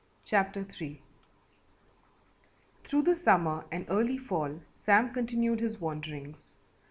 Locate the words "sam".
4.75-5.13